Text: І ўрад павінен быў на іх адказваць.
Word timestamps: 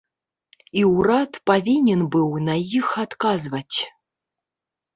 І 0.79 0.85
ўрад 0.93 1.37
павінен 1.49 2.01
быў 2.17 2.27
на 2.47 2.57
іх 2.81 2.87
адказваць. 3.07 3.77